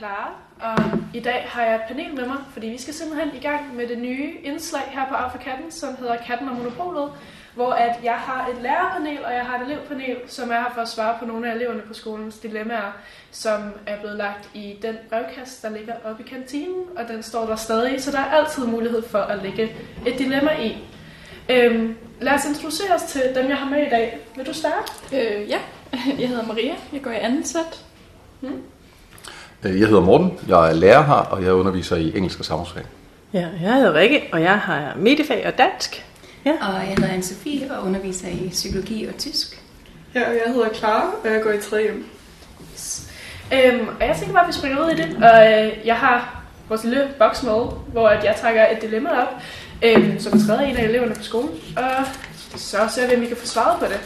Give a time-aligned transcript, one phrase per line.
[0.00, 3.40] Clara, og i dag har jeg et panel med mig, fordi vi skal simpelthen i
[3.40, 7.12] gang med det nye indslag her på Af katten, som hedder Katten og Monopolet,
[7.54, 10.80] hvor at jeg har et lærerpanel, og jeg har et elevpanel, som er her for
[10.80, 12.92] at svare på nogle af eleverne på skolens dilemmaer,
[13.30, 17.46] som er blevet lagt i den brevkast, der ligger oppe i kantinen, og den står
[17.46, 20.76] der stadig, så der er altid mulighed for at lægge et dilemma i.
[21.50, 24.18] Øhm, lad os introducere os til dem, jeg har med i dag.
[24.36, 24.92] Vil du starte?
[25.12, 25.58] Øh, ja,
[26.20, 26.74] jeg hedder Maria.
[26.92, 27.84] Jeg går i anden sæt.
[28.42, 28.50] Øh,
[29.62, 32.82] Jeg hedder Morten, jeg er lærer her, og jeg underviser i engelsk og samfundsfag.
[33.32, 36.04] Ja, jeg hedder Rikke, og jeg har mediefag og dansk.
[36.44, 36.50] Ja.
[36.50, 39.62] Og jeg hedder Anne-Sophie og underviser i psykologi og tysk.
[40.14, 41.90] Ja, og jeg hedder Clara, og jeg går i 3.
[43.52, 45.16] Øhm, og jeg tænker bare, at vi springer ud i det.
[45.16, 49.28] Og øh, jeg har vores lille boks med, hvor at jeg trækker et dilemma op,
[49.82, 51.50] øhm, som er af en af eleverne på skolen.
[51.76, 52.06] Og
[52.56, 54.00] så ser vi, om vi kan få svaret på det.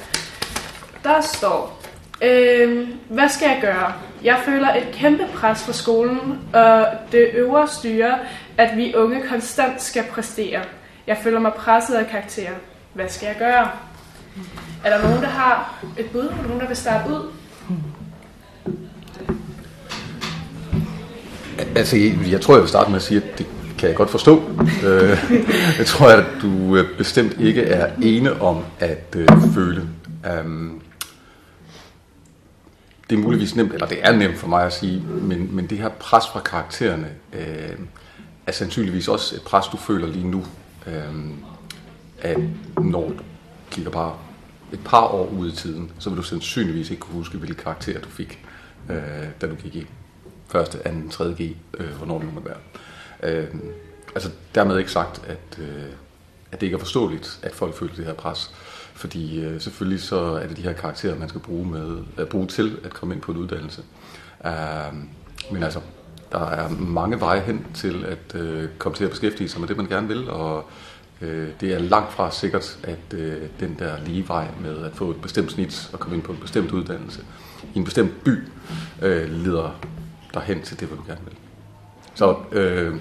[1.04, 1.82] Der står,
[2.22, 3.92] øhm, hvad skal jeg gøre?
[4.24, 8.18] Jeg føler et kæmpe pres fra skolen, og det øvre styre,
[8.58, 10.60] at vi unge konstant skal præstere.
[11.06, 12.52] Jeg føler mig presset af karakterer.
[12.94, 13.68] Hvad skal jeg gøre?
[14.84, 16.20] Er der nogen, der har et bud?
[16.20, 17.32] Er der nogen, der vil starte ud?
[21.76, 21.96] Altså,
[22.30, 23.46] jeg tror, jeg vil starte med at sige, at det
[23.78, 24.42] kan jeg godt forstå.
[24.84, 25.18] Øh,
[25.78, 29.82] jeg tror, at du øh, bestemt ikke er ene om at øh, føle.
[30.44, 30.82] Um,
[33.10, 35.78] det er muligvis nemt, eller det er nemt for mig at sige, men, men det
[35.78, 37.78] her pres fra karaktererne øh,
[38.46, 40.44] er sandsynligvis også et pres, du føler lige nu.
[40.86, 41.14] Øh,
[42.18, 42.38] at
[42.76, 43.14] når du
[43.70, 44.16] kigger bare
[44.72, 48.00] et par år ud i tiden, så vil du sandsynligvis ikke kunne huske, hvilke karakterer
[48.00, 48.44] du fik,
[48.90, 48.96] øh,
[49.40, 49.86] da du gik i
[50.48, 52.56] første, anden, tredje G, øh, hvornår det nu må være.
[53.22, 53.46] Øh,
[54.14, 55.84] altså dermed ikke sagt, at, øh,
[56.52, 58.54] at det ikke er forståeligt, at folk føler det her pres.
[58.94, 62.46] Fordi øh, selvfølgelig så er det de her karakterer, man skal bruge, med, at bruge
[62.46, 63.82] til at komme ind på en uddannelse.
[64.46, 64.52] Øh,
[65.52, 65.80] men altså,
[66.32, 69.76] der er mange veje hen til at øh, komme til at beskæftige sig med det,
[69.76, 70.64] man gerne vil, og
[71.20, 75.10] øh, det er langt fra sikkert, at øh, den der lige vej med at få
[75.10, 77.20] et bestemt snit og komme ind på en bestemt uddannelse
[77.74, 78.38] i en bestemt by,
[79.02, 79.80] øh, leder
[80.34, 81.34] derhen til det, hvad du gerne vil.
[82.14, 82.94] Så øh,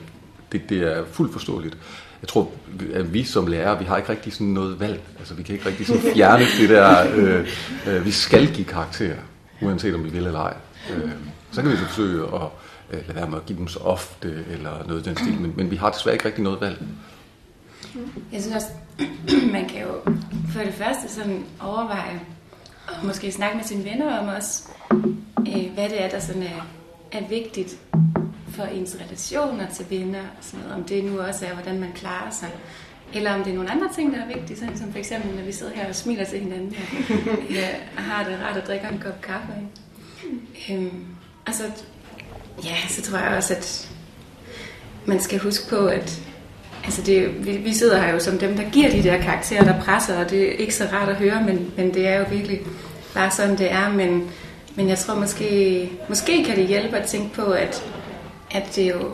[0.52, 1.78] det, det er fuldt forståeligt.
[2.24, 2.52] Jeg tror,
[2.94, 5.02] at vi som lærere, vi har ikke rigtig sådan noget valg.
[5.20, 7.48] Altså, vi kan ikke rigtig sådan fjerne det der, øh,
[7.88, 9.18] øh, vi skal give karakterer,
[9.62, 10.54] uanset om vi vil eller ej.
[10.96, 11.12] Øh,
[11.52, 12.42] så kan vi så forsøge at
[12.92, 15.54] øh, lade være med at give dem så ofte, eller noget i den stil, men,
[15.58, 16.82] men vi har desværre ikke rigtig noget valg.
[18.32, 18.68] Jeg synes også,
[19.58, 20.14] man kan jo
[20.54, 22.22] for det første sådan overveje,
[22.88, 24.64] og måske snakke med sine venner om også,
[25.40, 26.68] øh, hvad det er, der sådan er,
[27.12, 27.78] er vigtigt
[28.54, 30.20] for ens relationer til venner.
[30.20, 30.76] Og sådan noget.
[30.76, 32.50] Om det nu også er, hvordan man klarer sig.
[33.14, 35.44] Eller om det er nogle andre ting, der er vigtige, sådan som for eksempel, når
[35.44, 36.76] vi sidder her og smiler til hinanden,
[37.10, 39.54] og ja, har det rart at drikke en kop kaffe.
[39.58, 40.74] Ikke?
[40.74, 41.06] Øhm,
[41.48, 41.64] altså,
[42.66, 43.90] ja, så tror jeg også, at
[45.06, 46.22] man skal huske på, at
[46.84, 49.82] altså det, vi, vi sidder her jo som dem, der giver de der karakterer, der
[49.82, 52.62] presser, og det er ikke så rart at høre, men, men det er jo virkelig
[53.14, 53.90] bare sådan, det er.
[53.90, 54.30] Men,
[54.76, 57.84] men jeg tror måske, måske kan det hjælpe at tænke på, at,
[58.54, 59.14] at det jo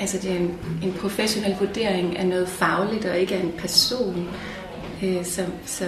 [0.00, 4.28] altså det er en, en professionel vurdering af noget fagligt, og ikke af en person.
[5.02, 5.84] Øh, så, så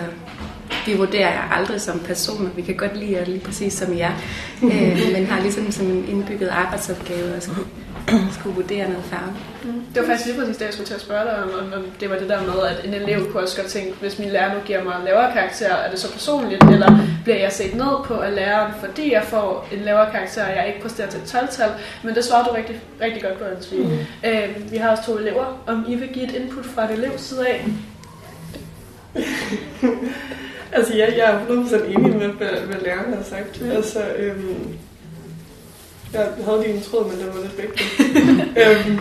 [0.87, 2.51] vi vurderer jer aldrig som personer.
[2.51, 4.13] Vi kan godt lide jer lige præcis som jer,
[4.63, 7.67] øh, men har ligesom som en indbygget arbejdsopgave at skulle,
[8.39, 9.85] skulle vurdere noget fagligt.
[9.95, 12.11] Det var faktisk lige præcis det, jeg skulle til at spørge dig om, om- det
[12.11, 14.61] var det der med, at en elev kunne også godt tænke, hvis min lærer nu
[14.65, 18.35] giver mig lavere karakter, er det så personligt, eller bliver jeg set ned på af
[18.35, 21.71] læreren, fordi jeg får en lavere karakter, og jeg ikke præsterer til et 12-tal,
[22.05, 23.79] men det svarer du rigtig, rigtig godt på, Ansvig.
[23.79, 23.99] Mm.
[24.31, 27.21] Øh, vi har også to elever, om I vil give et input fra et elevs
[27.21, 27.65] side af.
[30.75, 33.61] Altså, ja, jeg er 100% enig med, hvad, hvad lærerne har sagt.
[33.63, 33.71] Mm.
[33.71, 34.67] Altså, øhm,
[36.15, 37.83] jeg havde lige en tråd, men den var lidt væk.
[38.63, 38.99] øhm,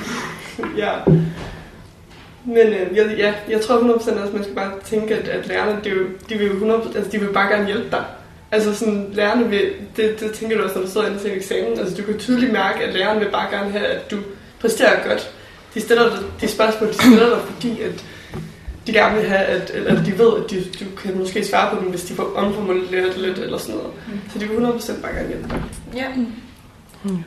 [0.78, 0.92] ja.
[2.46, 5.48] Men øh, jeg, ja, jeg tror 100% også, at man skal bare tænke, at, at
[5.48, 8.04] lærerne, det er jo, de vil jo 100%, altså, de vil bare gerne hjælpe dig.
[8.52, 11.38] Altså sådan, lærerne vil, det, det tænker du også, når du sidder inde til en
[11.38, 14.18] eksamen, altså du kan tydeligt mærke, at lærerne vil bare gerne have, at du
[14.60, 15.32] præsterer godt.
[15.74, 18.06] De stiller dig, de spørgsmål, de stiller dig, fordi at
[18.88, 21.82] de gerne vil have, at, eller de ved, at de, du kan måske svare på
[21.82, 23.92] dem, hvis de får omformuleret det lidt, eller sådan noget.
[24.08, 24.20] Mm.
[24.34, 25.62] Så de vil 100% bare gerne hjælpe dig.
[25.96, 26.08] Ja.
[27.04, 27.26] Sige?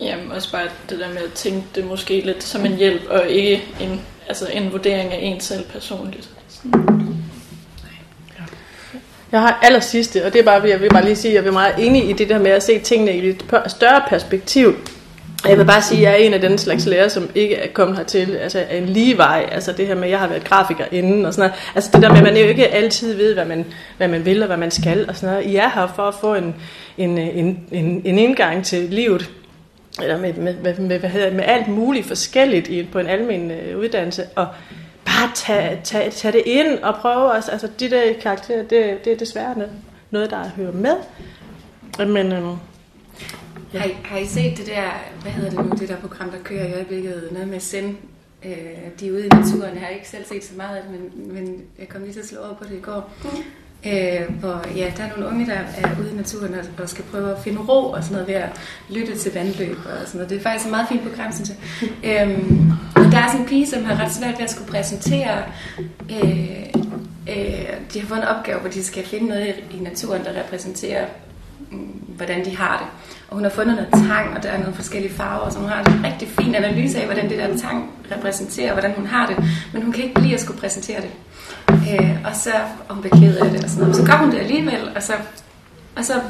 [0.00, 3.28] Jamen også bare det der med at tænke det måske lidt som en hjælp, og
[3.28, 6.30] ikke en, altså en vurdering af en selv personligt.
[9.32, 11.48] Jeg har aller sidste, og det er bare, jeg vil bare lige sige, at jeg
[11.48, 14.74] er meget enig i det der med at se tingene i et større perspektiv.
[15.44, 17.72] Jeg vil bare sige, at jeg er en af den slags lærer, som ikke er
[17.72, 19.48] kommet hertil altså af en lige vej.
[19.52, 21.72] Altså det her med, at jeg har været grafiker inden og sådan noget.
[21.74, 23.64] Altså det der med, at man jo ikke altid ved, hvad man,
[23.96, 25.50] hvad man vil og hvad man skal og sådan noget.
[25.50, 26.54] I er her for at få en,
[26.98, 29.30] en, en, en, en indgang til livet,
[30.02, 33.06] eller med, med, med, med, hvad hedder, det, med alt muligt forskelligt i, på en
[33.06, 34.46] almen øh, uddannelse, og
[35.04, 37.48] bare tage, tage, tage det ind og prøve, os.
[37.48, 39.72] altså de der karakterer, det, det er desværre noget,
[40.10, 40.96] noget, der hører med.
[42.06, 42.56] Men øhm,
[43.74, 43.78] Ja.
[43.78, 44.90] Har, I, har I set det der,
[45.22, 47.98] hvad hedder det nu, det der program, der kører i øjeblikket, noget med Zen?
[48.44, 48.52] Øh,
[49.00, 49.74] de er ude i naturen.
[49.74, 52.20] Jeg har ikke selv set så meget af det, men, men jeg kom lige til
[52.20, 53.12] at slå over på det i går.
[53.86, 57.04] Øh, hvor ja, der er nogle unge, der er ude i naturen og, og skal
[57.04, 58.50] prøve at finde ro og sådan noget ved at
[58.90, 60.30] lytte til vandløb og sådan noget.
[60.30, 61.58] Det er faktisk et meget fint program, synes jeg.
[62.28, 65.42] Øhm, og der er sådan en pige, som har ret svært ved at skulle præsentere
[66.10, 66.66] øh,
[67.28, 70.40] øh, de har fået en opgave, hvor de skal finde noget i, i naturen, der
[70.44, 71.06] repræsenterer,
[71.70, 71.78] mm,
[72.16, 73.17] hvordan de har det.
[73.28, 75.84] Og hun har fundet noget tang, og der er nogle forskellige farver, så hun har
[75.84, 79.36] en rigtig fin analyse af, hvordan det der tang repræsenterer, hvordan hun har det.
[79.72, 81.10] Men hun kan ikke lide at skulle præsentere det.
[81.70, 82.52] Øh, og så
[82.88, 83.96] og hun bliver ked af det og sådan noget.
[83.96, 85.12] Så gør hun det alligevel, og så,
[85.96, 86.20] og så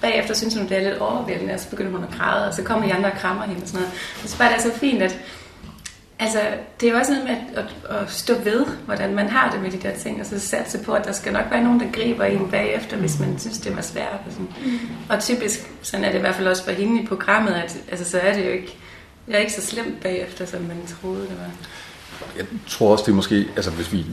[0.00, 2.62] bagefter synes hun, det er lidt overvældende, og så begynder hun at græde, og så
[2.62, 3.94] kommer de andre og krammer hende og sådan noget.
[4.22, 5.18] Og så bare det er så fint, at
[6.18, 6.40] Altså,
[6.80, 9.62] det er jo også noget med at, at, at stå ved, hvordan man har det
[9.62, 11.92] med de der ting, og så satse på, at der skal nok være nogen, der
[11.92, 14.20] griber en bagefter, hvis man synes, det var svært.
[14.26, 14.48] Og, sådan.
[14.64, 14.78] Mm.
[15.08, 18.10] og typisk, sådan er det i hvert fald også for hende i programmet, at altså,
[18.10, 18.76] så er det jo ikke,
[19.28, 21.50] jeg er ikke så slemt bagefter, som man troede, det var.
[22.36, 24.06] Jeg tror også, det er måske, altså hvis vi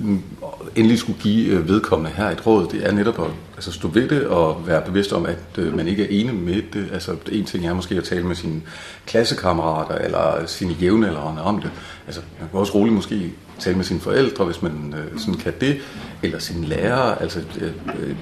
[0.75, 4.09] endelig skulle give øh, vedkommende her et råd, det er netop at altså stå ved
[4.09, 6.89] det og være bevidst om, at øh, man ikke er enig med det.
[6.93, 8.61] Altså en ting er måske at tale med sine
[9.05, 11.71] klassekammerater eller sine jævnaldrende om det.
[12.07, 15.53] Altså man kan også roligt måske tale med sine forældre, hvis man øh, sådan kan
[15.61, 15.77] det,
[16.23, 17.21] eller sine lærere.
[17.21, 18.15] Altså øh, øh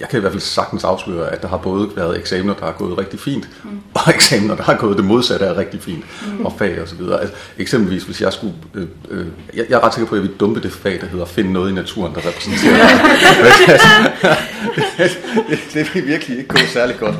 [0.00, 2.72] jeg kan i hvert fald sagtens afsløre, at der har både været eksamener, der har
[2.72, 3.80] gået rigtig fint, mm.
[3.94, 6.46] og eksamener, der har gået det modsatte af rigtig fint, mm.
[6.46, 7.20] og fag og så videre.
[7.20, 8.54] Altså, eksempelvis, hvis jeg skulle...
[8.74, 11.06] Øh, øh, jeg, jeg er ret sikker på, at jeg vil dumpe det fag, der
[11.06, 12.88] hedder finde noget i naturen, der repræsenterer
[14.98, 15.18] det,
[15.48, 17.14] det, det vil virkelig ikke gå særlig godt.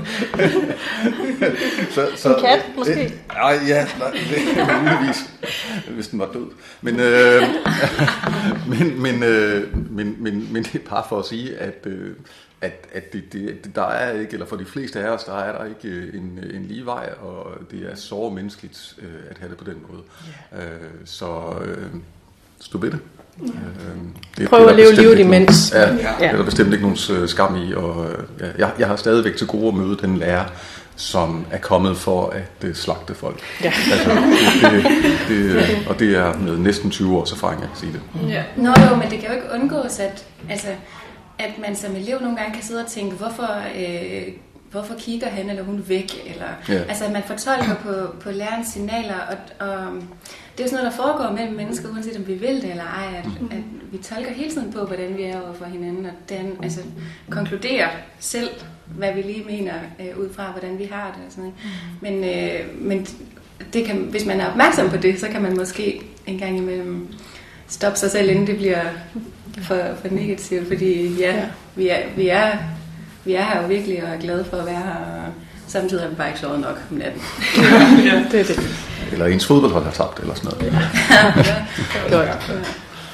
[1.90, 3.04] så, så, en kat, måske?
[3.04, 5.16] Øh, nej, ja, nej, det er muligvis,
[5.88, 6.46] hvis den var død.
[6.82, 7.42] Men, øh,
[8.68, 11.86] men, men, øh, men, men, men det er bare for at sige, at...
[11.86, 12.10] Øh,
[12.60, 15.58] at, at det, det, der er ikke, eller for de fleste af os, der er
[15.58, 19.50] der ikke øh, en, en lige vej, og det er så menneskeligt øh, at have
[19.50, 20.02] det på den måde.
[20.58, 20.72] Yeah.
[20.72, 21.86] Øh, så øh,
[22.60, 22.98] stå ved det.
[23.42, 23.54] Yeah.
[23.54, 23.96] Øh,
[24.38, 25.72] det Prøv at leve livet imens.
[25.74, 28.86] Ja, ja, det er bestemt ikke nogen øh, skam i, og øh, ja, jeg, jeg
[28.88, 30.44] har stadigvæk til gode at møde den lærer,
[30.96, 33.40] som er kommet for at uh, slagte folk.
[33.64, 33.72] Ja.
[33.92, 34.10] Altså,
[34.70, 34.84] det,
[35.28, 38.28] det, det, og det er med næsten 20 års erfaring, jeg kan sige det.
[38.28, 38.42] Ja.
[38.56, 40.68] Nå jo, men det kan jo ikke undgås, at altså,
[41.38, 44.32] at man som elev nogle gange kan sidde og tænke, hvorfor, øh,
[44.70, 46.12] hvorfor kigger han eller hun væk?
[46.26, 46.88] Eller, yeah.
[46.88, 49.92] Altså at man fortolker på, på lærerens signaler, og, og
[50.58, 52.84] det er jo sådan noget, der foregår mellem mennesker, uanset om vi vil det eller
[52.84, 53.48] ej, at, mm.
[53.50, 53.62] at
[53.92, 56.80] vi tolker hele tiden på, hvordan vi er over for hinanden, og den, altså,
[57.30, 57.88] konkluderer
[58.18, 58.48] selv,
[58.86, 61.26] hvad vi lige mener, øh, ud fra, hvordan vi har det.
[61.26, 61.54] Og sådan noget.
[61.64, 62.20] Mm.
[62.20, 63.06] Men, øh, men
[63.72, 67.08] det kan, hvis man er opmærksom på det, så kan man måske en gang imellem
[67.68, 68.84] stoppe sig selv, inden det bliver
[69.62, 71.44] for, for negativt, fordi ja, ja.
[71.74, 72.50] Vi, er, vi, er,
[73.24, 75.32] vi er her jo virkelig og er glade for at være her, og
[75.66, 77.22] samtidig har vi bare ikke sovet nok om natten.
[78.08, 78.60] ja, det er det.
[79.12, 80.72] Eller ens fodboldhold har tabt, eller sådan noget.
[82.10, 82.20] Ja.
[82.20, 82.34] ja.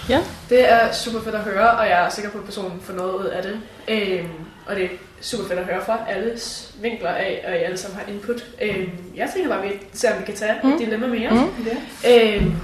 [0.09, 0.21] Ja.
[0.49, 3.15] Det er super fedt at høre, og jeg er sikker på, at personen får noget
[3.15, 3.57] ud af det.
[3.89, 4.29] Øhm,
[4.67, 4.89] og det er
[5.21, 8.45] super fedt at høre fra alles vinkler af, og I alle sammen har input.
[8.63, 10.73] Øhm, jeg tænker bare, at vi ser, om vi kan tage mm.
[10.73, 11.31] et dilemma mere.
[11.31, 11.67] Mm.
[12.05, 12.37] Ja.
[12.37, 12.55] Øhm,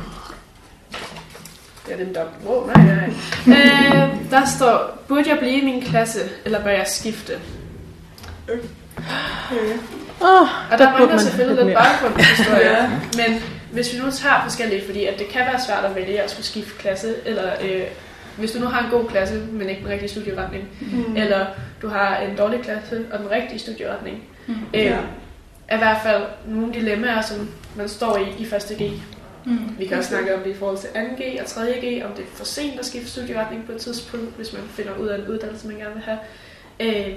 [1.91, 2.27] det er den dom.
[2.47, 3.59] Wow, nej, nej.
[3.59, 7.33] øh, der står, burde jeg blive i min klasse, eller bør jeg skifte?
[8.49, 8.59] Øh.
[10.21, 12.91] Oh, og der, der mangler selvfølgelig lidt baggrundshistorie, ja.
[13.17, 13.43] men
[13.73, 16.47] hvis vi nu tager forskellige, fordi at det kan være svært at vælge at skulle
[16.47, 17.83] skifte klasse, eller øh,
[18.39, 21.17] hvis du nu har en god klasse, men ikke den rigtige studieretning, mm.
[21.17, 21.47] eller
[21.83, 24.55] du har en dårlig klasse og den rigtige studieretning, mm.
[24.75, 24.97] øh, ja.
[25.69, 28.93] er i hvert fald nogle dilemmaer, som man står i i første G.
[29.45, 29.79] Mm.
[29.79, 32.29] Vi kan også snakke om det i forhold til 2G og 3G, om det er
[32.35, 35.67] for sent at skifte studieretning på et tidspunkt, hvis man finder ud af en uddannelse,
[35.67, 36.19] man gerne vil have.
[36.81, 37.17] Øh,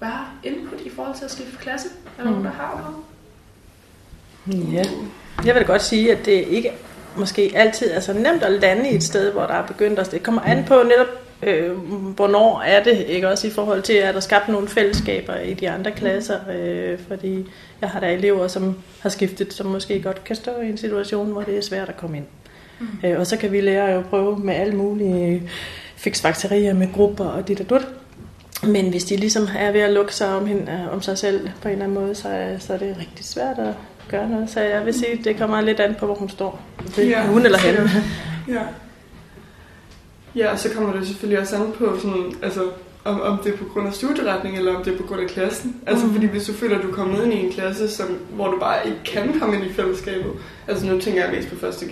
[0.00, 1.88] bare input i forhold til at skifte klasse.
[2.18, 2.30] Er der mm.
[2.30, 2.94] nogen, der har
[4.46, 4.72] noget?
[4.72, 4.84] Ja.
[5.44, 6.72] Jeg vil godt sige, at det ikke
[7.16, 10.10] måske altid er så nemt at lande i et sted, hvor der er begyndt at...
[10.10, 11.06] Det kommer an på netop,
[11.46, 11.72] øh,
[12.16, 15.70] hvornår er det, ikke også i forhold til, at der skabt nogle fællesskaber i de
[15.70, 17.46] andre klasser, øh, fordi
[17.80, 21.32] jeg har der elever, som har skiftet, som måske godt kan stå i en situation,
[21.32, 22.26] hvor det er svært at komme ind.
[22.80, 22.86] Mm.
[23.04, 25.42] Øh, og så kan vi lære jo prøve med alle mulige
[25.96, 27.88] fiksfaktorier med grupper og dit og dut.
[28.62, 31.68] Men hvis de ligesom er ved at lukke sig om, hende, om sig selv på
[31.68, 33.74] en eller anden måde, så, så er det rigtig svært at,
[34.08, 34.50] gøre noget.
[34.50, 36.60] Så jeg vil sige, at det kommer lidt an på, hvor hun står.
[36.96, 37.18] Det Ja.
[37.18, 37.74] er hun eller han.
[37.74, 38.54] Ja.
[38.54, 38.60] Ja,
[40.52, 42.60] og så kommer det selvfølgelig også an på, sådan, altså,
[43.04, 45.28] om, om det er på grund af studieretning, eller om det er på grund af
[45.28, 45.76] klassen.
[45.86, 46.14] Altså, Mhm.
[46.14, 48.58] fordi hvis du føler, at du er kommet ind i en klasse, som, hvor du
[48.60, 50.32] bare ikke kan komme ind i fællesskabet,
[50.68, 51.90] altså nu tænker jeg mest på første G,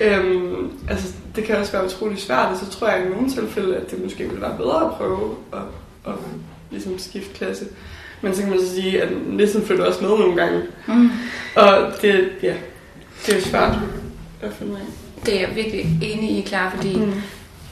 [0.00, 3.76] øhm, altså, det kan også være utrolig svært, og så tror jeg i nogle tilfælde,
[3.76, 5.58] at det måske ville være bedre at prøve at,
[6.06, 6.12] at
[6.70, 7.64] ligesom skifte klasse.
[8.22, 10.62] Men så kan man så sige, at næsten følger også med nogle gange.
[10.88, 11.10] Mm.
[11.56, 12.54] Og det, ja,
[13.26, 13.72] det er jo svært
[14.42, 14.82] at finde ud af.
[15.26, 17.12] Det er jeg virkelig enig i, klar, fordi Mm.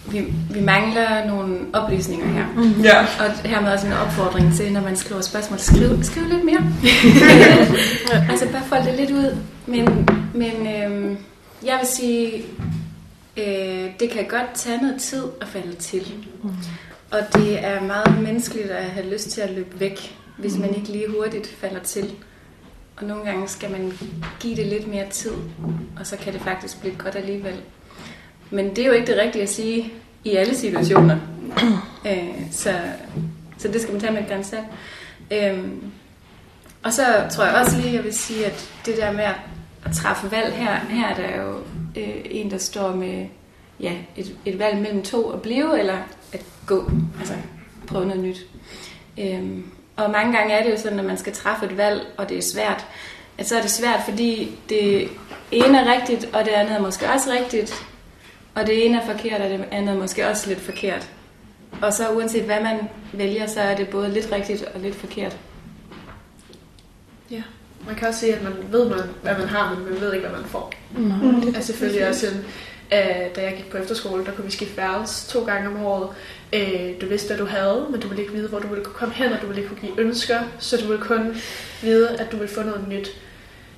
[0.06, 2.47] Vi, vi mangler nogle oplysninger her.
[2.85, 3.00] Ja.
[3.00, 6.61] Og hermed også en opfordring til, når man skriver spørgsmål, skriv, skriv lidt mere.
[8.30, 9.37] Altså bare fold det lidt ud.
[9.66, 11.16] Men, men øhm,
[11.64, 12.44] jeg vil sige,
[13.37, 16.14] øh, det kan godt tage noget tid at falde til.
[17.11, 20.88] Og det er meget menneskeligt at have lyst til at løbe væk, hvis man ikke
[20.88, 22.11] lige hurtigt falder til.
[22.97, 23.92] Og nogle gange skal man
[24.40, 25.32] give det lidt mere tid,
[25.99, 27.54] og så kan det faktisk blive godt alligevel.
[28.52, 29.92] Men det er jo ikke det rigtige at sige
[30.25, 31.18] i alle situationer.
[32.09, 32.75] øh, så,
[33.59, 34.64] så det skal man tage med et gran salt.
[35.30, 35.92] Øhm,
[36.82, 40.30] og så tror jeg også lige, jeg vil sige, at det der med at træffe
[40.30, 41.56] valg her, her er der jo
[41.97, 43.26] øh, en, der står med
[43.80, 45.99] ja, et, et valg mellem to at blive eller
[46.32, 47.35] at gå, altså
[47.87, 48.47] prøve noget nyt.
[49.18, 49.64] Øhm,
[49.97, 52.38] og mange gange er det jo sådan, at man skal træffe et valg, og det
[52.38, 52.87] er svært,
[53.38, 55.09] at så er det svært, fordi det
[55.50, 57.85] ene er rigtigt, og det andet er måske også rigtigt,
[58.54, 61.11] og det ene er forkert, og det andet er måske også lidt forkert.
[61.82, 62.78] Og så uanset hvad man
[63.12, 65.37] vælger, så er det både lidt rigtigt og lidt forkert.
[67.30, 67.42] Ja.
[67.87, 70.26] Man kan også sige, at man ved, man, hvad man har, men man ved ikke,
[70.26, 70.73] hvad man får.
[70.97, 71.40] Mm.
[71.40, 72.44] Det er selvfølgelig også sådan,
[72.92, 76.09] øh, da jeg gik på efterskole, der kunne vi skifte værelse to gange om året.
[76.52, 78.94] Øh, du vidste, hvad du havde, men du ville ikke vide, hvor du ville kunne
[78.94, 81.37] komme hen, og du ville ikke kunne give ønsker, så du ville kun
[81.82, 83.09] vide, at du ville få noget nyt.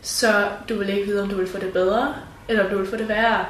[0.03, 2.15] Så du ville ikke vide, om du ville få det bedre,
[2.49, 3.45] eller om du ville få det værre.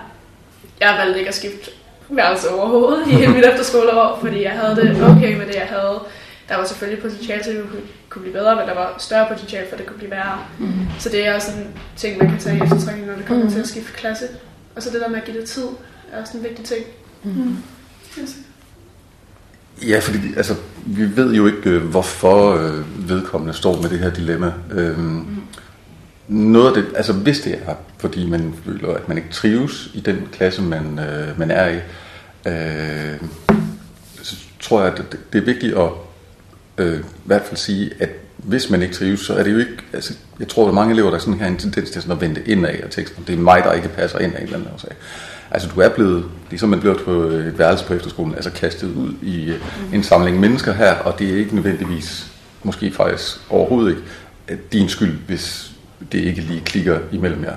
[0.81, 1.71] Jeg valgte ikke at skifte
[2.09, 6.01] værelse overhovedet i hele mit efterskoleår, fordi jeg havde det okay med det, jeg havde.
[6.49, 9.27] Der var selvfølgelig potentiale til, at det kunne, kunne blive bedre, men der var større
[9.33, 10.39] potentiale for, at det kunne blive værre.
[10.59, 10.73] Mm.
[10.99, 11.67] Så det er også en
[11.97, 13.51] ting, man kan tage i eftertrækning, når det kommer mm.
[13.51, 14.25] til at skifte klasse.
[14.77, 15.67] Og så det der med at give det tid,
[16.13, 16.85] er også en vigtig ting.
[17.23, 17.57] Mm.
[19.89, 20.55] Ja, fordi altså,
[20.87, 24.53] vi ved jo ikke, øh, hvorfor øh, vedkommende står med det her dilemma.
[24.71, 25.34] Øhm,
[26.29, 30.01] noget af det, altså hvis det er, fordi man føler, at man ikke trives i
[30.01, 31.77] den klasse, man, øh, man er i,
[32.49, 33.21] øh,
[34.23, 35.91] så tror jeg, at det, det er vigtigt at
[36.79, 39.77] øh, i hvert fald sige, at hvis man ikke trives, så er det jo ikke,
[39.93, 42.43] altså, jeg tror, at mange elever, der sådan har en tendens til sådan at vende
[42.47, 44.91] indad og tænke, det er mig, der ikke passer ind af en eller anden årsag.
[45.51, 49.13] Altså du er blevet, ligesom man bliver på et værelse på efterskolen, altså kastet ud
[49.23, 49.61] i øh,
[49.93, 52.27] en samling mennesker her, og det er ikke nødvendigvis,
[52.63, 54.03] måske faktisk overhovedet ikke,
[54.49, 55.74] øh, din skyld, hvis
[56.15, 57.57] det ikke lige klikker imellem jer.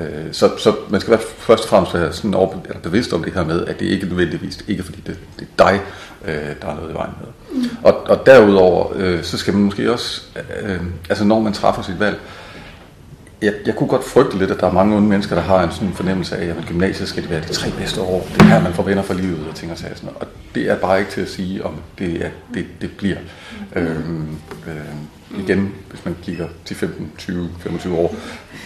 [0.00, 3.24] Øh, Så, så man skal være først og fremmest være sådan over, eller bevidst om
[3.24, 5.80] det her med, at det ikke nødvendigvis, ikke fordi det, det er dig,
[6.24, 7.60] øh, der er noget i vejen med.
[7.62, 7.68] Mm.
[7.82, 10.22] Og, og derudover, øh, så skal man måske også,
[10.62, 12.16] øh, altså når man træffer sit valg,
[13.42, 15.72] jeg, jeg kunne godt frygte lidt, at der er mange unge mennesker, der har en
[15.72, 18.28] sådan fornemmelse af, at gymnasiet skal det være de tre bedste år.
[18.32, 19.94] Det er her, man får venner for livet og ting og sager.
[20.20, 23.16] Og det er bare ikke til at sige, om det, er, det, det bliver.
[23.76, 24.28] Øhm,
[24.66, 24.74] øh,
[25.38, 28.16] igen, hvis man kigger til 15, 20, 25 år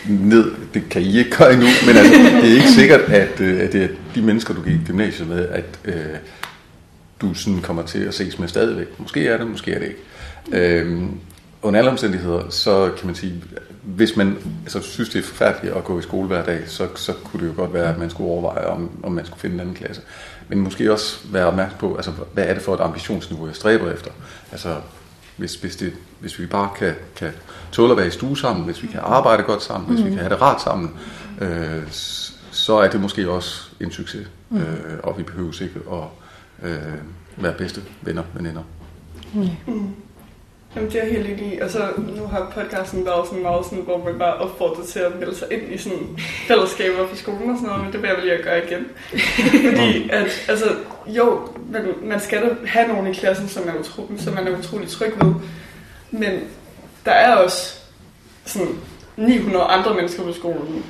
[0.09, 3.61] ned, det kan I ikke gøre endnu, men altså, det er ikke sikkert, at, øh,
[3.61, 5.95] at det er de mennesker, du gik i gymnasiet med, at øh,
[7.21, 9.01] du sådan kommer til at ses med stadigvæk.
[9.01, 10.01] Måske er det, måske er det ikke.
[10.53, 11.11] Øhm,
[11.63, 13.45] under alle omstændigheder, så kan man sige,
[13.83, 17.13] hvis man altså, synes, det er forfærdeligt at gå i skole hver dag, så, så
[17.13, 19.61] kunne det jo godt være, at man skulle overveje, om, om man skulle finde en
[19.61, 20.03] anden klasse.
[20.49, 23.93] Men måske også være opmærksom på, altså, hvad er det for et ambitionsniveau, jeg stræber
[23.93, 24.11] efter?
[24.53, 24.77] Altså,
[25.39, 27.33] hvis, hvis, det, hvis vi bare kan, kan
[27.73, 30.19] tåle at være i stue sammen, hvis vi kan arbejde godt sammen, hvis vi kan
[30.19, 30.97] have det rart sammen,
[31.41, 31.83] øh,
[32.51, 34.31] så er det måske også en succes.
[34.53, 34.61] Øh,
[35.03, 36.05] og vi behøver ikke at
[36.71, 36.95] øh,
[37.37, 38.63] være bedste venner, veninder.
[39.35, 39.95] Mm.
[40.79, 41.63] Jamen, det er helt enig.
[41.63, 45.19] Og så nu har podcasten været sådan meget sådan, hvor man bare opfordrer til at
[45.19, 46.19] melde sig ind i sådan
[46.49, 48.87] fællesskaber på skolen og sådan noget, men det vil jeg vel lige at gøre igen.
[49.71, 50.67] Fordi at, altså,
[51.07, 54.59] jo, man, man skal da have nogen i klassen, som, er utro, som man er
[54.59, 55.35] utrolig tryg ved.
[56.11, 56.41] Men
[57.05, 57.81] der er også
[58.45, 58.79] sådan
[59.17, 60.85] 900 andre mennesker på skolen.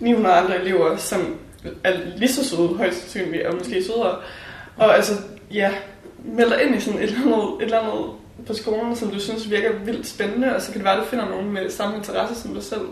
[0.00, 1.36] 900 andre elever, som
[1.84, 4.16] er lige så søde, højst sandsynligt, og måske sødere.
[4.76, 5.12] Og altså,
[5.50, 5.70] ja,
[6.24, 9.20] meld dig ind i sådan et eller andet, et eller andet på skolen, som du
[9.20, 11.96] synes virker vildt spændende, og så kan det være, at du finder nogen med samme
[11.96, 12.86] interesse som dig selv.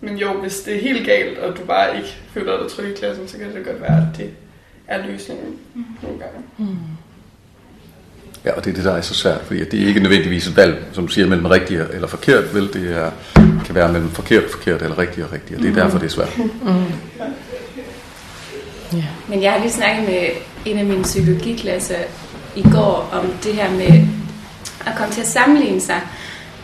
[0.00, 2.94] Men jo, hvis det er helt galt, og du bare ikke føler dig tryg i
[2.94, 4.30] klassen, så kan det godt være, at det
[4.88, 5.56] er løsningen
[6.02, 6.78] nogle gange.
[8.44, 10.56] Ja, og det er det, der er så svært, fordi det er ikke nødvendigvis et
[10.56, 12.72] valg, som du siger, mellem rigtigt eller forkert, vel?
[12.72, 13.10] Det er,
[13.64, 16.06] kan være mellem forkert og forkert, eller rigtigt og rigtigt, og det er derfor, det
[16.06, 16.38] er svært.
[19.28, 20.28] Men jeg har lige snakket med
[20.64, 21.98] en af mine psykologiklasser
[22.56, 24.08] i går om det her med
[24.90, 26.00] at komme til at sammenligne sig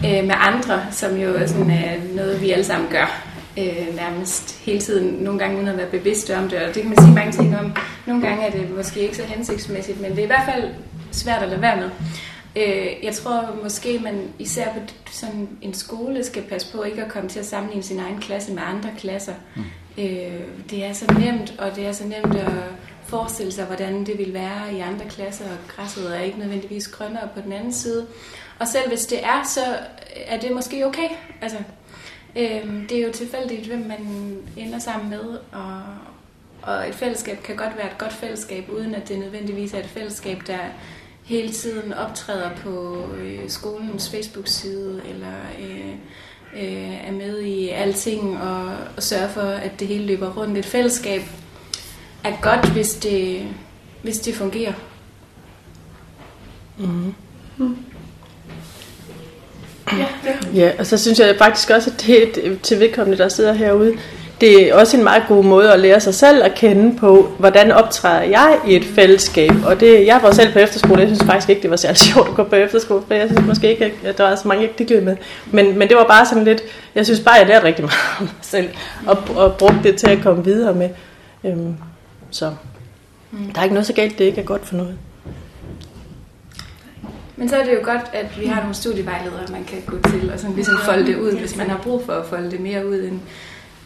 [0.05, 3.23] øh, med andre, som jo er sådan, øh, noget, vi alle sammen gør
[3.59, 6.89] øh, nærmest hele tiden, nogle gange uden at være bevidste om det, og det kan
[6.89, 7.73] man sige mange ting om.
[8.07, 10.71] Nogle gange er det måske ikke så hensigtsmæssigt, men det er i hvert fald
[11.13, 11.91] svært at lade være med.
[12.57, 17.13] Øh, jeg tror måske, man især på sådan en skole skal passe på ikke at
[17.13, 19.35] komme til at sammenligne sin egen klasse med andre klasser.
[19.55, 19.63] Mm.
[19.99, 20.41] Øh,
[20.71, 22.53] det er så nemt, og det er så nemt at
[23.07, 27.29] forestille sig, hvordan det vil være i andre klasser, og græsset er ikke nødvendigvis grønnere
[27.35, 28.07] på den anden side.
[28.59, 29.61] Og selv hvis det er, så
[30.27, 31.09] er det måske okay.
[31.43, 31.59] Altså,
[32.37, 35.83] øh, det er jo tilfældigt, hvem man ender sammen med, og,
[36.63, 39.87] og et fællesskab kan godt være et godt fællesskab, uden at det nødvendigvis er et
[39.87, 40.59] fællesskab, der
[41.25, 45.95] hele tiden optræder på øh, skolens Facebook-side, eller øh,
[46.57, 50.59] øh, er med i alting, og, og sørger for, at det hele løber rundt.
[50.59, 51.23] Et fællesskab
[52.25, 53.43] er godt, hvis det,
[54.03, 54.73] hvis det fungerer.
[60.55, 63.97] Ja, og så synes jeg faktisk også, at det til vedkommende, der sidder herude,
[64.41, 67.73] det er også en meget god måde at lære sig selv at kende på, hvordan
[67.73, 69.51] optræder jeg i et fællesskab.
[69.67, 72.29] Og det, jeg var selv på efterskole, jeg synes faktisk ikke, det var særlig sjovt
[72.29, 74.81] at gå på efterskole, for jeg synes måske ikke, at der var så mange, jeg
[74.81, 75.17] ikke med.
[75.51, 76.63] Men, men det var bare sådan lidt,
[76.95, 78.69] jeg synes bare, jeg lærte rigtig meget om mig selv,
[79.07, 80.89] og, og brugte det til at komme videre med.
[81.45, 81.75] Øhm,
[82.35, 82.55] så
[83.55, 84.99] der er ikke noget så galt, det ikke er godt for noget.
[87.37, 90.33] Men så er det jo godt, at vi har nogle studievejledere, man kan gå til
[90.33, 92.87] og sådan ligesom folde det ud, hvis man har brug for at folde det mere
[92.87, 93.21] ud, end,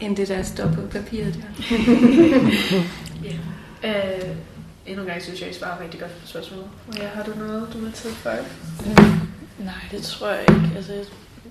[0.01, 1.77] end det, der står på papiret der.
[3.85, 4.35] Øh,
[4.87, 6.65] endnu en gang synes jeg, I svarer rigtig godt på spørgsmålet.
[6.89, 8.45] Og ja, har du noget, du vil tilføje?
[9.59, 10.73] Nej, det tror jeg ikke.
[10.77, 11.05] Altså, jeg,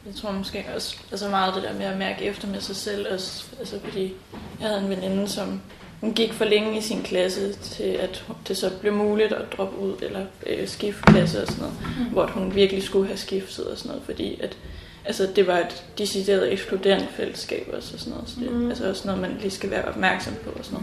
[0.06, 3.13] jeg tror måske også altså meget det der med at mærke efter med sig selv.
[3.13, 4.13] Også, altså, fordi
[4.60, 5.62] jeg havde en veninde, som
[6.02, 9.78] hun gik for længe i sin klasse til, at det så blev muligt at droppe
[9.80, 11.76] ud eller øh, skifte klasse og sådan noget.
[12.00, 12.06] Mm.
[12.06, 14.58] Hvor hun virkelig skulle have skiftet og sådan noget, fordi at
[15.06, 18.30] altså, det var et decideret ekskluderende fællesskab også og sådan noget.
[18.30, 18.70] Så det er Mm.
[18.70, 20.80] altså også noget, man lige skal være opmærksom på og sådan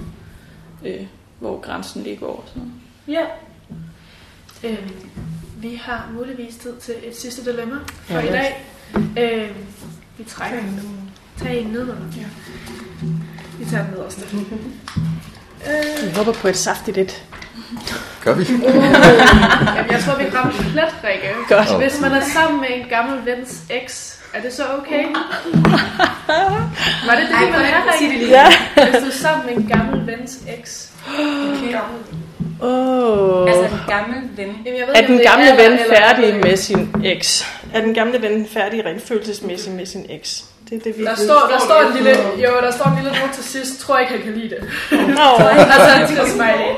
[0.82, 1.00] noget.
[1.00, 1.06] Øh,
[1.40, 3.20] hvor grænsen lige går og sådan noget.
[3.20, 3.26] Ja.
[4.68, 4.90] Øhm,
[5.56, 8.64] vi har muligvis tid til et sidste dilemma for Ja, i dag.
[9.18, 9.54] Øhm,
[10.18, 11.00] vi trækker en
[11.38, 11.86] Tag en ned.
[12.16, 12.24] Ja.
[13.64, 14.22] Vi tager den nederste.
[15.66, 17.22] øh, Jeg håber på et saftigt et.
[18.24, 18.44] Gør vi?
[19.76, 21.28] Jamen, jeg tror, vi rammer plet, Rikke.
[21.48, 21.82] Godt.
[21.82, 25.04] Hvis man er sammen med en gammel vens eks, er det så okay?
[27.06, 28.28] Var det det, Ej, vi ville have, Rikke?
[28.28, 28.46] Ja.
[28.74, 30.90] Hvis du er sammen med en gammel vens eks.
[31.08, 31.74] Okay.
[32.60, 33.48] Oh.
[33.48, 34.46] Altså en gammel ven.
[34.66, 37.46] Jamen, jeg ved Er den det gamle alder ven eller- færdig med sin eks?
[37.74, 40.44] Er den gamle ven færdig rent følelsesmæssigt med sin eks?
[40.70, 43.10] Det er det, vi Der står, der står en lille, jo, der står en lille
[43.20, 43.80] note til sidst.
[43.80, 44.60] Tror ikke, han kan lide det.
[44.90, 46.72] Nå, altså, han siger smiley.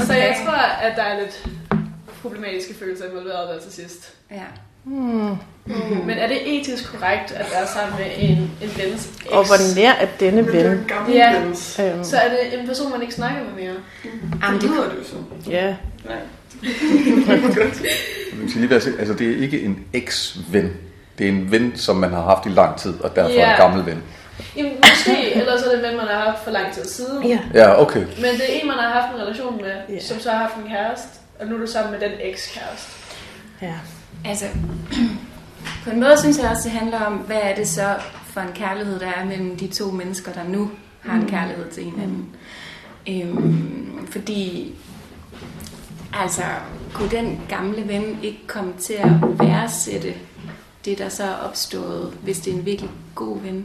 [0.06, 1.46] Så jeg tror, at der er lidt
[2.22, 4.12] problematiske følelser involveret der til sidst.
[4.30, 4.42] Ja.
[6.04, 9.92] Men er det etisk korrekt, at være sammen med en, en vens og hvor nær
[9.92, 10.84] er denne Men det er ven?
[10.88, 11.40] gammel Ja.
[11.40, 11.80] vens.
[11.82, 13.74] Øhm, Så er det en person, man ikke snakker med mere.
[14.42, 15.16] Jamen, det lyder det jo så.
[15.50, 15.74] ja.
[18.38, 20.70] Man skal lige være, sikker- altså, det er ikke en eks-ven.
[21.18, 23.50] Det er en ven, som man har haft i lang tid, og derfor Ja.
[23.50, 24.02] en gammel ven.
[24.56, 27.26] Jamen, måske, eller så er det en ven, man har haft for lang tid siden.
[27.26, 27.38] Ja.
[27.54, 28.00] Ja, okay.
[28.00, 30.00] Men det er en, man har haft en relation med, Ja.
[30.00, 31.08] som så har haft en kæreste.
[31.40, 32.92] Og nu er du sammen med den eks-kæreste.
[33.62, 33.74] ja.
[34.24, 34.44] Altså,
[35.84, 37.94] på en måde synes jeg også, det handler om, hvad er det så
[38.32, 41.84] for en kærlighed, der er mellem de to mennesker, der nu har en kærlighed til
[41.84, 42.26] hinanden.
[43.08, 44.74] Øhm, fordi,
[46.22, 46.42] altså,
[46.94, 50.14] kunne den gamle ven ikke komme til at værdsætte
[50.84, 53.64] det, der så er opstået, hvis det er en virkelig god ven?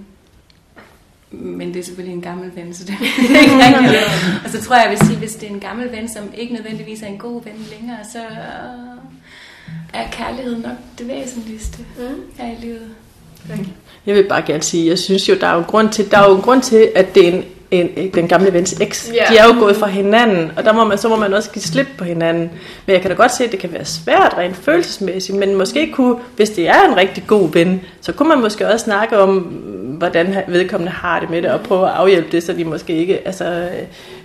[1.31, 3.03] Men det er selvfølgelig en gammel ven, så det er
[3.41, 4.03] ikke rigtigt.
[4.45, 6.53] Og så tror jeg, jeg vil sige, hvis det er en gammel ven, som ikke
[6.53, 8.19] nødvendigvis er en god ven længere, så
[9.93, 12.21] er kærlighed nok det væsentligste Mm.
[12.37, 12.89] her i livet.
[14.05, 16.29] Jeg vil bare gerne sige, jeg synes jo, der er jo grund til, der er
[16.29, 19.11] jo grund til at det er en, en, den gamle vens eks.
[19.13, 19.33] Ja.
[19.33, 21.63] De er jo gået fra hinanden, og der må man, så må man også give
[21.63, 22.49] slip på hinanden.
[22.85, 25.91] Men jeg kan da godt se, at det kan være svært rent følelsesmæssigt, men måske
[25.91, 29.37] kunne, hvis det er en rigtig god ven, så kunne man måske også snakke om,
[29.97, 33.27] hvordan vedkommende har det med det, og prøve at afhjælpe det, så de måske ikke
[33.27, 33.69] altså,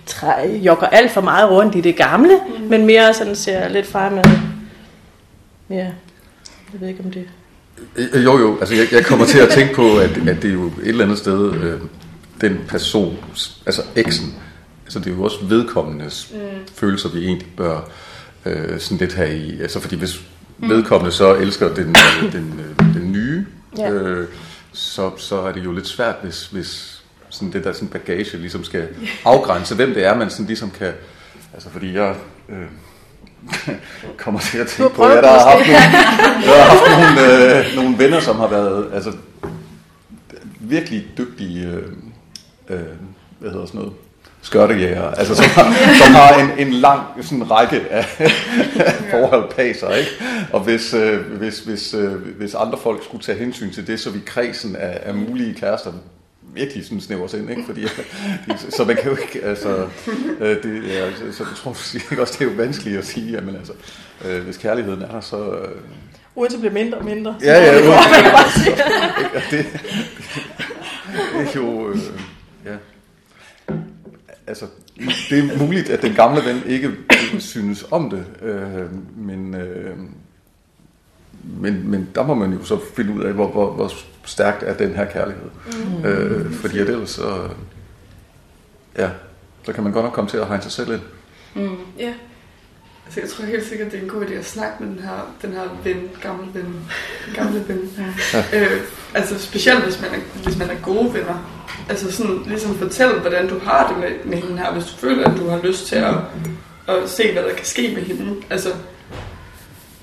[0.05, 2.65] træ, jokker alt for meget rundt i det gamle, mm.
[2.69, 4.23] men mere sådan ser lidt fremad.
[5.69, 5.75] Ja,
[6.73, 7.25] jeg ved ikke om det...
[7.95, 8.57] Øh, Jo, jo.
[8.59, 11.03] Altså, jeg, jeg kommer til at tænke på, at, at det er jo et eller
[11.03, 11.79] andet sted, øh,
[12.41, 13.17] den person,
[13.65, 14.35] altså eksen,
[14.85, 16.39] altså det er jo også vedkommendes mm.
[16.75, 17.89] følelser, vi egentlig bør
[18.45, 19.61] øh, sådan lidt have i.
[19.61, 20.21] Altså, fordi hvis
[20.57, 23.45] vedkommende så elsker den, øh, den, øh, den nye,
[23.77, 23.91] Ja.
[23.91, 24.27] øh,
[24.73, 28.63] så, så er det jo lidt svært, hvis, hvis sådan det der sådan bagage ligesom
[28.63, 28.87] skal
[29.25, 30.93] afgrænse, hvem det er, man sådan ligesom kan...
[31.53, 32.15] Altså fordi jeg
[32.49, 32.65] øh,
[34.23, 35.79] kommer til at tænke på, at jeg der har haft nogle,
[36.45, 39.11] jeg har haft nogle, øh, nogle venner, som har været altså,
[40.59, 41.83] virkelig dygtige, øh,
[42.69, 42.79] øh,
[43.39, 43.93] hvad hedder sådan noget,
[44.41, 45.63] skørtejæger, altså som har,
[46.03, 48.05] som har en, en lang sådan række af
[49.11, 50.11] forhold bag sig, ikke?
[50.53, 54.09] Og hvis, øh, hvis, hvis, øh, hvis andre folk skulle tage hensyn til det, så
[54.09, 55.91] vi kredsen af, af mulige kærester
[56.53, 57.63] virkelig sådan snæver sig ind, ikke?
[57.65, 57.87] Fordi,
[58.77, 59.87] så man kan jo ikke, altså,
[60.39, 61.75] øh, det, ja, så, så jeg tror
[62.11, 63.73] ikke også, det er jo vanskeligt at sige, jamen altså,
[64.25, 65.51] øh, hvis kærligheden er der, så...
[65.51, 65.69] Øh,
[66.35, 67.35] Uden det bliver mindre og mindre.
[67.43, 67.91] Ja, ja, uden,
[68.65, 69.65] det, det,
[71.33, 71.97] det er jo, øh,
[72.65, 72.75] ja,
[74.47, 74.65] altså,
[75.29, 76.91] det er muligt, at den gamle ven ikke
[77.39, 79.97] synes om det, øh, men, øh,
[81.43, 83.91] men, men der må man jo så finde ud af, hvor, hvor, hvor
[84.25, 85.49] stærkt er den her kærlighed.
[85.65, 86.05] Mm.
[86.05, 87.49] Øh, fordi at ellers så,
[88.97, 89.09] ja,
[89.63, 91.01] så kan man godt nok komme til at hegne sig selv ind.
[91.55, 91.77] Mm.
[91.99, 92.13] Ja.
[93.09, 95.35] Altså, jeg tror helt sikkert, det er en god idé at snakke med den her,
[95.41, 96.75] den her ven, gamle ven,
[97.35, 97.89] gamle ven.
[98.33, 98.43] Ja.
[98.59, 98.81] Øh,
[99.13, 101.65] altså specielt hvis man, er, hvis man er gode venner.
[101.89, 105.29] Altså sådan ligesom fortælle, hvordan du har det med, med hende her, hvis du føler,
[105.29, 106.13] at du har lyst til at,
[106.87, 108.35] at se, hvad der kan ske med hende.
[108.49, 108.69] Altså,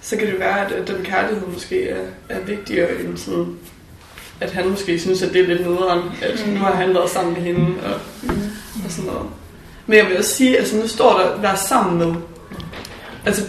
[0.01, 3.59] så kan det være, at, den kærlighed måske er, er vigtigere end sådan,
[4.40, 7.35] at han måske synes, at det er lidt nederen, at nu har han været sammen
[7.35, 7.95] med hende og,
[8.85, 9.29] og sådan noget.
[9.87, 12.14] Men jeg vil også sige, altså nu står der, være sammen med.
[13.27, 13.43] Altså,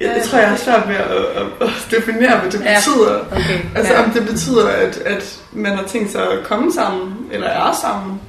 [0.00, 2.74] jeg, jeg tror, jeg har svært ved at, at, at definere, hvad det Ja.
[2.76, 3.18] betyder.
[3.32, 3.58] Okay.
[3.76, 4.04] Altså ja.
[4.04, 8.20] om det betyder, at, at man har tænkt sig at komme sammen, eller er sammen,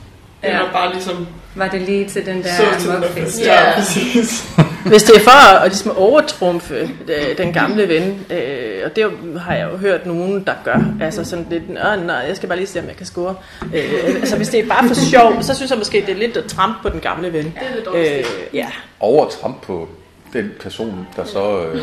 [0.44, 0.50] Ja.
[0.50, 3.26] eller bare ligesom Var det lige til den der så til den der muffins?
[3.36, 3.46] fest.
[3.46, 4.46] Ja, præcis.
[4.92, 6.76] Hvis det er for at, at ligesom overtrumfe
[7.08, 9.06] øh, den gamle ven, øh, og det
[9.42, 12.58] har jeg jo hørt nogen, der gør, altså sådan lidt, Åh, nej, jeg skal bare
[12.58, 13.36] lige se, om jeg kan score.
[13.76, 16.38] Øh, altså hvis det er bare for sjov, så synes jeg måske, det er lidt
[16.38, 17.44] at trampe på den gamle ven.
[17.44, 18.12] Det er lidt dårligt.
[18.12, 18.68] Øh, ja.
[19.00, 19.90] Overtramp på
[20.34, 21.66] den person, der så...
[21.66, 21.82] Øh,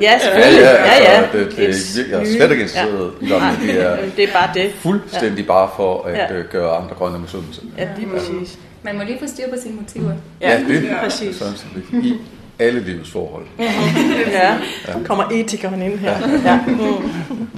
[0.00, 0.60] ja, selvfølgelig.
[0.60, 1.20] Ja, ja.
[1.32, 4.32] Det, det, det, jeg er slet ikke interesseret i dig, men det er det er
[4.32, 4.72] bare det.
[4.74, 6.34] fuldstændig bare for at Ja.
[6.34, 7.60] øh, gøre andre grønne misundelse.
[7.78, 8.58] Ja, lige præcis.
[8.82, 10.12] Man må lige få styr på sine motiver.
[10.40, 11.36] Ja, det er præcis.
[11.36, 11.54] sådan
[12.02, 12.14] i
[12.58, 13.44] alle livets forhold.
[14.32, 14.56] Ja,
[15.04, 16.16] kommer etikeren ind her.
[16.44, 16.60] Ja.
[16.66, 17.48] Mm.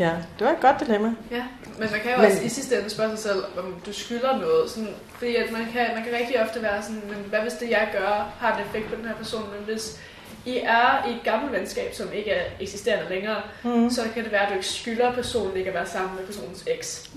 [0.00, 1.14] Ja, det var et godt dilemma.
[1.30, 1.44] Ja,
[1.78, 4.38] men man kan jo Men- også i sidste ende spørge sig selv, om du skylder
[4.38, 4.70] noget.
[4.70, 7.70] Sådan, fordi at man, kan, man kan rigtig ofte være sådan, men hvad hvis det
[7.70, 9.42] jeg gør har en effekt på den her person?
[9.56, 10.00] Men hvis
[10.46, 13.90] I er i et gammelt venskab, som ikke er eksisterende længere, mm.
[13.90, 16.64] så kan det være, at du ikke skylder personen ikke at være sammen med personens
[16.66, 17.10] eks.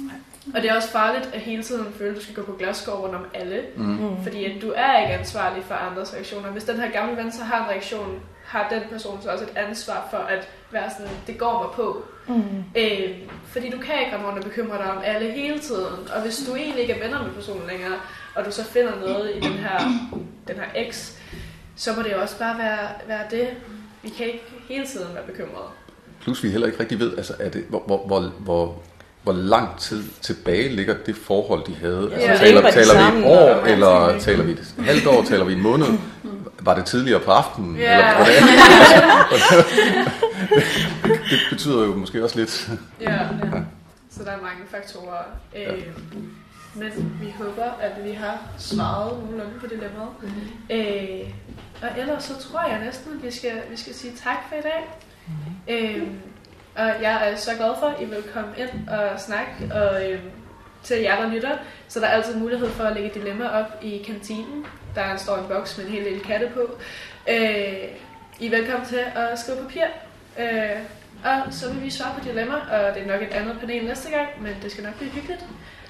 [0.55, 2.93] Og det er også farligt at hele tiden føle, at du skal gå på glasskår
[2.93, 3.61] rundt om alle.
[3.75, 4.23] Mm.
[4.23, 6.49] Fordi at du er ikke ansvarlig for andres reaktioner.
[6.49, 8.19] Hvis den her gamle ven så har en reaktion,
[8.53, 12.05] har den person så også et ansvar for at være sådan, det går mig på.
[12.27, 12.63] Mm.
[12.75, 13.09] Øh,
[13.45, 16.07] fordi du kan ikke rende rundt og bekymre dig om alle hele tiden.
[16.15, 17.93] Og hvis du egentlig ikke er venner med personen længere,
[18.35, 19.79] og du så finder noget i den her,
[20.47, 21.17] den her eks,
[21.75, 23.47] så må det jo også bare være, være det.
[24.03, 25.67] Vi kan ikke hele tiden være bekymrede.
[26.21, 28.81] Plus vi heller ikke rigtig ved, altså, er det, hvor, hvor, hvor, hvor,
[29.23, 32.09] hvor lang tid tilbage ligger det forhold, de havde.
[32.13, 32.37] Altså, Ja.
[32.37, 35.53] taler, Var de taler vi et år, eller taler vi et halvt år, taler vi
[35.53, 35.85] en måned?
[36.59, 37.75] Var det tidligere på aftenen?
[37.75, 37.97] Ja.
[37.97, 38.43] Eller hvordan?
[41.29, 42.69] det betyder jo måske også lidt.
[43.01, 43.27] Ja, ja.
[44.11, 45.23] Så der er mange faktorer.
[45.55, 45.83] Øh,
[46.75, 50.09] men vi håber, at vi har svaret nogenlunde på dilemmaet.
[50.21, 50.41] Mm-hmm.
[50.69, 51.29] Øh,
[51.81, 54.61] og ellers så tror jeg næsten, at vi skal, vi skal sige tak for i
[54.61, 54.97] dag.
[55.27, 56.01] Mm-hmm.
[56.01, 56.07] Øh,
[56.75, 60.19] og jeg er så glad for, at I vil komme ind og snakke og, øh,
[60.83, 61.51] til jer, der lytter.
[61.87, 64.65] Så der er altid mulighed for at lægge dilemma op i kantinen.
[64.95, 66.61] Der står en boks med en hel lille katte på.
[67.29, 67.73] Øh,
[68.39, 69.83] I er velkommen til at skrive papir.
[70.39, 70.77] Øh,
[71.25, 74.09] og så vil vi svare på dilemma, og det er nok et andet panel næste
[74.09, 75.41] gang, men det skal nok blive hyggeligt.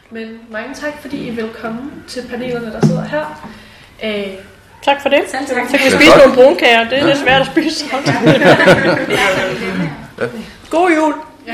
[0.09, 3.49] Men mange tak, fordi I vil komme til panelerne, der sidder her.
[4.03, 4.33] Øh,
[4.85, 5.19] Tak for det.
[5.27, 5.67] Selv tak.
[5.69, 6.89] Så kan vi spise nogle brunkager.
[6.89, 8.57] Det er lidt svært at spise samtidig.
[10.69, 11.13] God jul.
[11.47, 11.53] ja.